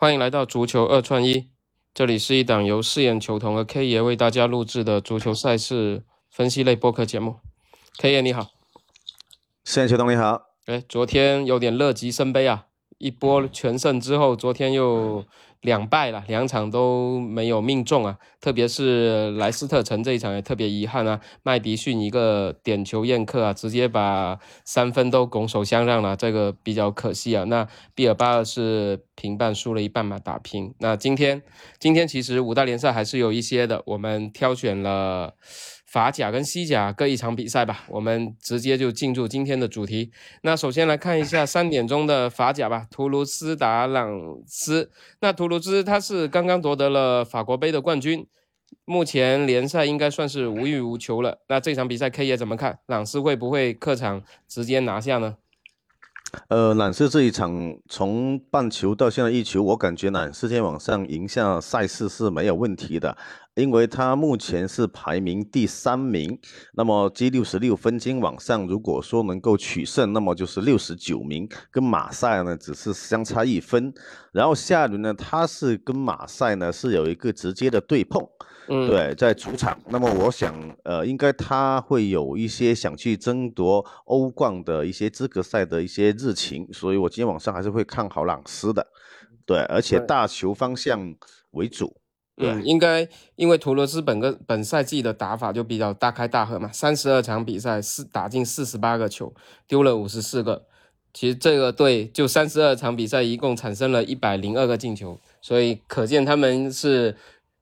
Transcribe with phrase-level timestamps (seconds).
[0.00, 1.50] 欢迎来到足球二串一，
[1.92, 7.40] 这里是一档由四眼球童和 K 爷为大家录制的足球赛事分析类播客节目。
[7.98, 8.52] K 爷你好，
[9.64, 10.50] 四眼球童你好。
[10.66, 12.66] 哎，昨天有点乐极生悲啊，
[12.98, 15.24] 一波全胜之后，昨天又。
[15.62, 18.16] 两败了，两场都没有命中啊！
[18.40, 27.42] 特别是莱斯特城这一场也特别遗憾啊，麦迪逊一个点球宴客啊，直接把三分都拱手相让了，这个比较可惜啊。
[27.42, 30.72] 那毕尔巴鄂是平半输了一半嘛，打平。
[30.78, 31.42] 那今天，
[31.80, 35.34] 今天其实五大联赛还是有一些的，我们挑选了。
[35.90, 40.12] 法甲跟西甲各一场比赛吧，我们直接就进入今天的主题。
[40.42, 44.10] 那首先来看一下三点钟的法甲吧，图卢兹打朗
[44.46, 44.90] 斯。
[45.20, 48.26] 那图卢兹他是刚刚夺得了法国杯的冠军，
[48.84, 51.38] 目前联赛应该算是无欲无求了。
[51.48, 52.80] 那这场比赛 K 也怎么看？
[52.86, 55.36] 朗斯会不会客场直接拿下呢？
[56.48, 63.16] 呃，朗斯这一场从半球到现在一球，我感觉朗斯今天晚上赢下赛事是没有问题的，
[63.58, 66.38] 因为他目前是排名第三名，
[66.74, 73.92] 那么积六十六分，今晚上如果说能够取胜，那么就是六十九名，跟马赛呢只是相差一分，
[74.32, 78.24] 然后下一轮呢，他是跟马赛呢是有一个直接的对碰。
[78.68, 88.86] 嗯，对，在主场，那么我想，呃，应该他会有一些想去争夺欧冠的一些资格赛的一些热情，所以我今天晚上还是会看好朗斯的，
[89.44, 91.12] 对，而且大球方向
[91.52, 91.96] 为主。
[92.38, 99.32] 嗯，应该因为图罗斯本个本赛季的打法就比较大开大合嘛，三十二场比赛四打进四十八个球，
[99.66, 100.64] 丢了五十四个，
[101.12, 107.16] 其实这个队就三十二场比赛一共产生了一百零二个进球，所以可见他们是。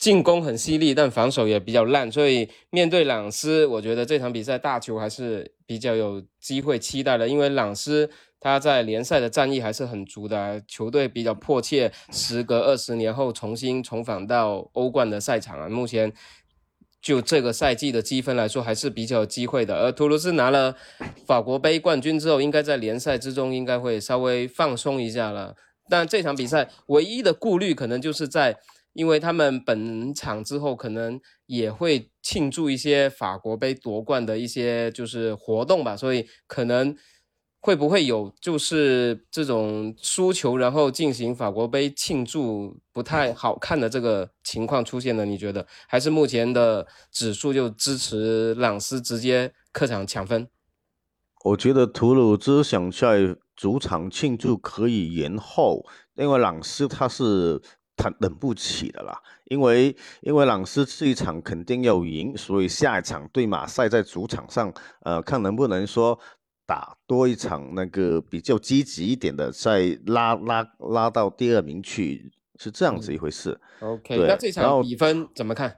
[0.00, 7.28] 进攻很犀利，但防守也比较烂，所以面对朗斯，我觉得这场比赛大球还是比较有机会期待的。
[7.28, 15.68] 因为朗斯他在联赛的战役还是很足的，球队比较迫切，时隔二十年后重新重返到欧冠的赛场啊。
[15.68, 16.12] 目前
[17.00, 19.76] 就这个赛季的积分来说，还是比较有机会的。
[19.76, 20.74] 而图卢兹拿了
[21.24, 25.54] 法国杯冠军之后，应该在联赛之中应该会稍微放松一下了。
[25.88, 28.58] 但这场比赛唯一的顾虑可能就是在。
[28.92, 36.96] 因为他们本场之后可能也会庆祝一些法国杯夺冠的一些就是活动吧，所以可能
[37.60, 45.24] 会不会有就是这种输球然后进行法国杯庆祝不太好看的这个情况出现呢？
[45.24, 50.48] 你觉得还是目前的指数就支持朗斯直接客场抢分？
[51.44, 55.86] 我觉得图鲁兹想在主场庆祝可以延后，
[56.16, 57.62] 因为朗斯他是。
[58.00, 64.72] 他等不起的啦，因为因为朗斯这一场肯定要赢，所以下一场对马赛在主场上，
[65.02, 66.18] 呃，看能不能说
[66.64, 73.60] 打多一场那个比较积极一点的，再拉拉拉到第二名去，是这样子一回事。
[73.80, 75.76] OK，那这场比分怎么看？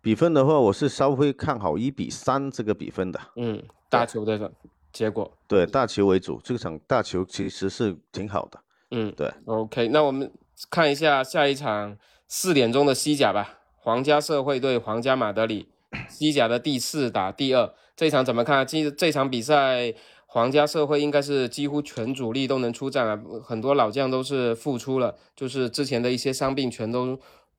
[0.00, 3.20] 比分的话，我是稍微看好一比三这个比分的。
[3.36, 4.52] 嗯，大球的
[4.92, 5.32] 结果。
[5.46, 8.60] 对，大球为主，这场大球其实是挺好的。
[8.90, 9.32] 嗯，对。
[9.46, 10.28] OK，那我们。
[10.70, 11.96] 看一下下一场
[12.26, 15.68] 四点钟的西甲吧，皇家社会对皇家马德里，
[16.08, 18.66] 西甲的第四打第二，这场怎么看？
[18.66, 19.94] 这这场比赛，
[20.26, 27.18] 皇家社会应该是几乎全主力都能出战了，很多老将都是复出了，就是之前的一些伤病全都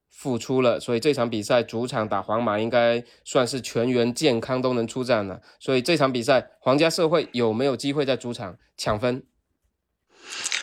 [0.09, 9.23] 复出了，所以这场比赛主场打皇马应该算是全员健康都能出战了，所以这场比赛皇家社会有没有机会在主场抢分？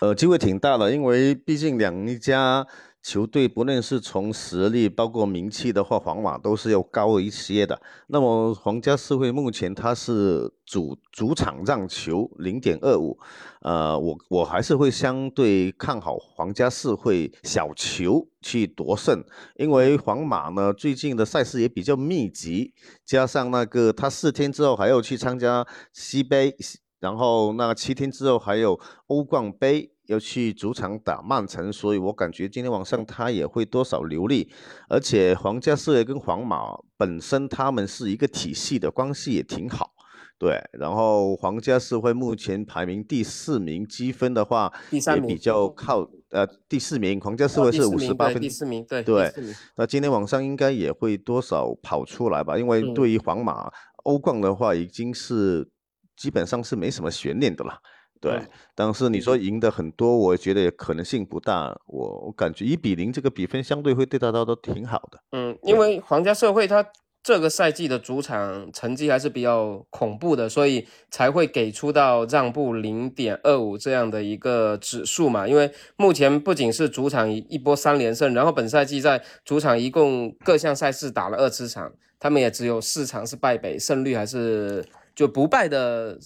[0.00, 2.66] 呃，机会挺大的，因为毕竟两一家
[3.02, 7.80] 球队，不论是从实力，包括名气的话，皇马都是要高一些的。
[8.08, 13.18] 那么皇家社会目前它是主主场让球零点二五，
[13.62, 19.24] 呃，我我还是会相对看好皇家社会小球去夺胜，
[19.56, 22.74] 因为皇马呢最近的赛事也比较密集，
[23.06, 26.54] 加上那个他四天之后还要去参加西杯。
[26.98, 34.50] 然后那七天之后还有欧冠杯要去主场打曼城，所以我感觉今天晚上他也会多少流利。
[34.88, 39.90] 而且皇家社会跟皇马本身他们是一个体系的关系也挺好，
[40.38, 40.58] 对。
[40.72, 49.30] 然后皇家社会目前排名第四名，积分的话也比较靠呃第四名，皇家社会是五十八分，第四名对对。
[49.76, 52.56] 那今天晚上应该也会多少跑出来吧？
[52.56, 53.70] 因为对于皇马
[54.04, 55.68] 欧冠的话已经是。
[56.16, 57.78] 基本上是没什么悬念的了，
[58.20, 58.40] 对。
[58.74, 61.76] 但是你说赢的很多，我觉得也可能性不大。
[61.86, 65.20] 我我感觉一比零这个比分相对会对大家都挺好的。
[65.32, 66.84] 嗯，因为皇家社会他
[67.22, 75.46] 这个赛季的主场成绩还是比较恐怖的，所以才会给出到让步零点二五这样的一个指数嘛。
[75.48, 84.84] 因为目前不仅是主场一波三连胜，然后本赛季在主场一共各项赛事打了二次场，他们也只有四场是败北，胜率还是
[85.16, 86.16] 就不败的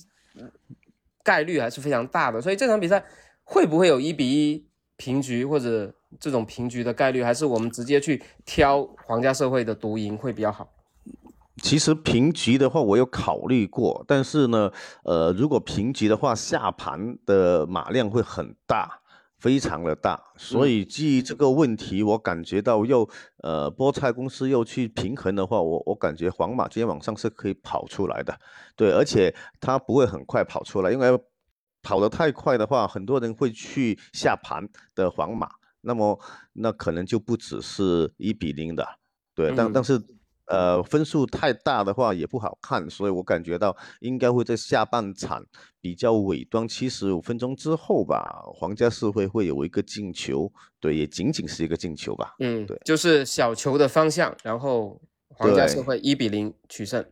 [1.22, 2.42] 概率还是非常大的。
[2.42, 3.02] 所以这场比赛
[3.42, 4.66] 会不会有一比一
[4.98, 10.70] 平局或者这种平局的概率，还是我们直接去挑皇家社会的独赢会比较好？
[11.62, 14.72] 其实平局的话，我有考虑过，但是呢，
[15.04, 18.99] 呃，如果平局的话，下盘的马量会很大，
[19.40, 23.08] 非常的大，所以基于这个问题，我感觉到又
[23.38, 28.38] 呃，菠菜公司又去平衡的话，我我感觉皇马今天晚上是可以跑出来的，
[28.76, 31.18] 对，而且它不会很快跑出来，因为
[31.82, 35.48] 跑得太快的话，很多人会去下盘的皇马，
[35.80, 36.20] 那么
[36.52, 38.86] 那可能就不只是一比零的，
[39.34, 40.00] 对，但但是。
[40.50, 45.46] 呃，分数太大的话也不好看，所以我感觉到应该会在下半场
[45.80, 52.34] 比较尾端七十五分钟之后吧，皇家社会会有一个进球，对，也仅仅是一个进球吧。
[52.40, 57.04] 嗯，对，就是小球的方向，然后皇家社会一比零取胜。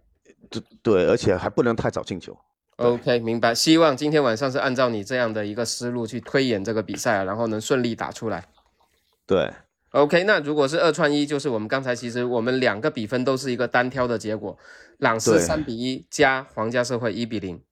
[0.51, 2.37] 对对，而且还不能太早进球。
[2.79, 3.55] OK，明白。
[3.55, 8.45] 希望今天晚上是按照你这样的一个思路去推演这个比赛，然后能顺利打出来。
[9.25, 9.53] 对。
[9.93, 14.59] OK，那如果是二串一，就是我们刚才其实我们两个比分都是一个单挑的结果，
[14.99, 17.63] 朗斯三比一加皇家社会一比零。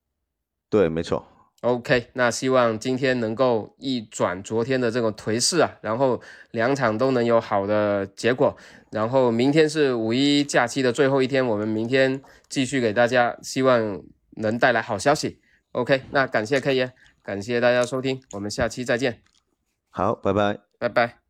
[0.70, 1.26] 对，没错。
[1.62, 6.20] OK，那希望今天能够一转昨天的这种颓势啊，然后
[6.52, 8.56] 两场都能有好的结果，
[8.90, 14.02] 然后明天是五一假期的最后一天，我们明天继续给大家希望
[14.36, 15.40] 能带来好消息。
[15.72, 16.92] OK，那感谢 K 爷，
[17.22, 19.22] 感谢大家收听，我们下期再见。
[19.90, 21.25] 好，拜拜，拜拜。